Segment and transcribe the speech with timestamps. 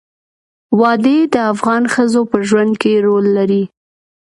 [0.79, 3.63] وادي د افغان ښځو په ژوند کې رول لري.